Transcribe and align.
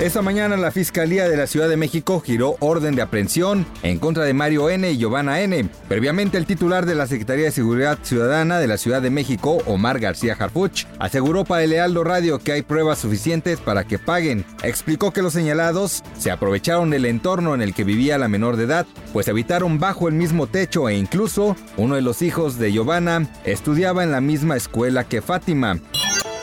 Esta 0.00 0.20
mañana 0.20 0.56
la 0.56 0.72
Fiscalía 0.72 1.28
de 1.28 1.36
la 1.36 1.46
Ciudad 1.46 1.68
de 1.68 1.76
México 1.76 2.20
giró 2.20 2.56
orden 2.58 2.96
de 2.96 3.02
aprehensión 3.02 3.64
en 3.84 4.00
contra 4.00 4.24
de 4.24 4.34
Mario 4.34 4.68
N. 4.68 4.90
y 4.90 4.96
Giovanna 4.96 5.40
N. 5.42 5.68
Previamente 5.86 6.38
el 6.38 6.46
titular 6.46 6.86
de 6.86 6.96
la 6.96 7.06
Secretaría 7.06 7.44
de 7.44 7.52
Seguridad 7.52 7.98
Ciudadana 8.02 8.58
de 8.58 8.66
la 8.66 8.78
Ciudad 8.78 9.00
de 9.00 9.10
México, 9.10 9.58
Omar 9.66 10.00
García 10.00 10.36
Harfuch, 10.36 10.86
aseguró 10.98 11.44
para 11.44 11.62
el 11.62 11.72
Heraldo 11.72 12.02
Radio 12.02 12.40
que 12.40 12.50
hay 12.52 12.62
pruebas 12.62 12.98
suficientes 12.98 13.60
para 13.60 13.84
que 13.84 14.00
paguen. 14.00 14.44
Explicó 14.64 15.12
que 15.12 15.22
los 15.22 15.34
señalados 15.34 16.02
se 16.18 16.32
aprovecharon 16.32 16.90
del 16.90 17.04
entorno 17.04 17.54
en 17.54 17.62
el 17.62 17.72
que 17.72 17.84
vivía 17.84 18.18
la 18.18 18.28
menor 18.28 18.56
de 18.56 18.64
edad, 18.64 18.86
pues 19.12 19.28
habitaron 19.28 19.78
bajo 19.78 20.08
el 20.08 20.14
mismo 20.14 20.48
techo 20.48 20.88
e 20.88 20.96
incluso 20.96 21.54
uno 21.76 21.94
de 21.94 22.02
los 22.02 22.22
hijos 22.22 22.58
de 22.58 22.72
Giovanna 22.72 23.28
estudiaba 23.44 24.02
en 24.02 24.10
la 24.10 24.20
misma 24.20 24.56
escuela 24.56 25.04
que 25.04 25.22
Fátima. 25.22 25.78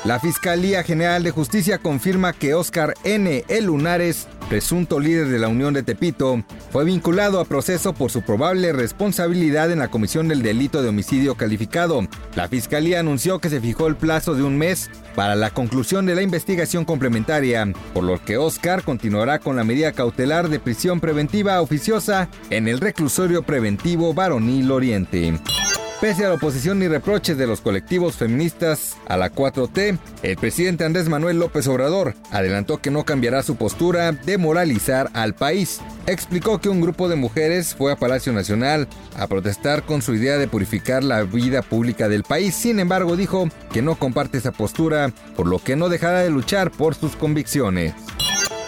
La 0.06 0.18
Fiscalía 0.18 0.82
General 0.84 1.24
de 1.24 1.32
Justicia 1.32 1.78
confirma 1.78 2.32
que 2.32 2.54
Oscar 2.54 2.94
N. 3.04 3.44
El 3.50 3.66
Lunares, 3.66 4.30
presunto 4.48 4.98
líder 4.98 5.28
de 5.28 5.40
la 5.40 5.50
Unión 5.50 5.74
de 5.74 5.84
Tepito, 5.84 6.42
fue 6.72 6.86
vinculado 6.86 7.42
a 7.42 7.46
proceso 7.46 7.94
por 7.94 8.10
su 8.10 8.22
probable 8.22 8.72
responsabilidad 8.72 9.72
en 9.72 9.80
la 9.80 9.90
comisión 9.90 10.30
del 10.30 10.42
delito 10.42 10.82
de 10.82 10.88
homicidio 10.88 11.36
calificado. 11.36 12.08
La 12.36 12.48
Fiscalía 12.48 13.02
anunció 13.02 13.40
que 13.40 13.50
se 13.50 13.60
fijó 13.60 13.88
el 13.88 13.98
plazo 13.98 14.36
de 14.36 14.44
un 14.44 14.58
mes 14.58 14.90
para 15.16 15.36
la 15.36 15.50
conclusión 15.50 16.06
de 16.06 16.16
la 16.16 16.22
investigación 16.22 16.86
complementaria, 16.86 17.68
por 17.94 18.06
lo 18.06 18.24
que 18.24 18.38
Oscar 18.38 18.84
continuará 18.84 19.40
con 19.40 19.58
la 19.58 19.66
medida 19.66 19.92
cautelar 19.92 20.48
de 20.48 20.62
prisión 20.62 21.02
preventiva 21.02 21.60
oficiosa 21.60 22.30
en 22.50 22.70
el 22.70 22.80
reclusorio 22.80 23.44
preventivo 23.44 24.14
Varonil 24.14 24.72
Oriente. 24.72 25.34
Pese 26.02 26.24
a 26.24 26.30
la 26.30 26.36
oposición 26.36 26.82
y 26.82 26.88
reproches 26.88 27.38
de 27.38 27.46
los 27.46 27.60
colectivos 27.60 28.16
feministas 28.16 28.96
a 29.10 29.18
la 29.18 29.34
4T, 29.34 30.00
el 30.24 30.38
presidente 30.38 30.86
Andrés 30.86 31.10
Manuel 31.10 31.40
López 31.40 31.68
Obrador 31.68 32.16
adelantó 32.32 32.78
que 32.78 32.90
no 32.90 33.04
cambiará 33.04 33.44
su 33.44 33.58
postura 33.58 34.14
de 34.14 34.38
moralizar 34.38 35.10
al 35.14 35.36
país. 35.36 35.82
Explicó 36.08 36.62
que 36.62 36.70
un 36.70 36.80
grupo 36.80 37.10
de 37.10 37.18
mujeres 37.18 37.76
fue 37.76 37.92
a 37.92 37.98
Palacio 37.98 38.32
Nacional 38.32 38.88
a 39.18 39.28
protestar 39.28 39.84
con 39.84 40.02
su 40.02 40.16
idea 40.16 40.38
de 40.38 40.48
purificar 40.48 41.04
la 41.04 41.24
vida 41.24 41.62
pública 41.62 42.08
del 42.08 42.24
país. 42.24 42.56
Sin 42.56 42.80
embargo, 42.80 43.18
dijo 43.18 43.50
que 43.74 43.82
no 43.82 43.96
comparte 43.96 44.38
esa 44.38 44.54
postura, 44.54 45.12
por 45.36 45.48
lo 45.48 45.60
que 45.60 45.76
no 45.76 45.90
dejará 45.90 46.20
de 46.20 46.30
luchar 46.30 46.72
por 46.72 46.96
sus 46.96 47.18
convicciones. 47.18 47.94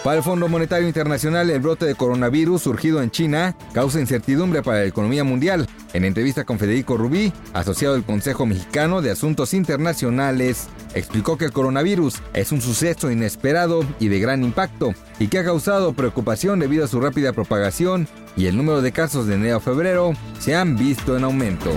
Para 0.04 0.16
el 0.16 0.24
Fondo 0.24 0.48
Monetario 0.48 0.88
Internacional, 0.88 1.48
el 1.48 1.60
brote 1.60 1.86
de 1.86 1.94
coronavirus 1.94 2.62
surgido 2.62 3.02
en 3.02 3.12
China 3.12 3.56
causa 3.72 4.00
incertidumbre 4.00 4.60
para 4.60 4.78
la 4.78 4.86
economía 4.86 5.22
mundial. 5.22 5.68
En 5.92 6.04
entrevista 6.04 6.44
con 6.44 6.58
Federico 6.58 6.96
Rubí, 6.96 7.32
asociado 7.52 7.94
del 7.94 8.02
Consejo 8.02 8.44
Mexicano 8.44 9.00
de 9.00 9.12
Asuntos 9.12 9.54
Internacionales, 9.54 10.66
explicó 10.96 11.38
que 11.38 11.44
el 11.44 11.52
coronavirus 11.52 12.16
es 12.34 12.50
un 12.50 12.60
suceso 12.60 13.12
inesperado 13.12 13.84
y 14.00 14.08
de 14.08 14.18
gran 14.18 14.42
impacto 14.42 14.92
y 15.20 15.28
que 15.28 15.38
ha 15.38 15.44
causado 15.44 15.92
preocupación 15.92 16.58
debido 16.58 16.84
a 16.84 16.88
su 16.88 17.00
rápida 17.00 17.32
propagación 17.32 18.08
y 18.36 18.46
el 18.46 18.56
número 18.56 18.82
de 18.82 18.90
casos 18.90 19.28
de 19.28 19.36
enero 19.36 19.58
a 19.58 19.60
febrero 19.60 20.14
se 20.40 20.56
han 20.56 20.76
visto 20.76 21.16
en 21.16 21.22
aumento. 21.22 21.70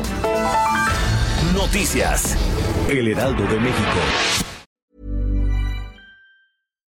Noticias. 1.53 2.35
El 2.89 3.07
Heraldo 3.07 3.44
de 3.44 3.59
México. 3.59 4.44